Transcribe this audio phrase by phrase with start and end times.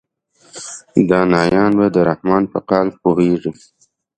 [1.09, 3.51] دانایان به د رحمان په قال پوهیږي.